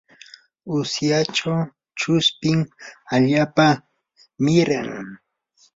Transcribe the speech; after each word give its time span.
usyachaw 0.77 1.59
chuspin 1.99 2.59
allaapa 3.13 3.67
miran. 4.43 4.89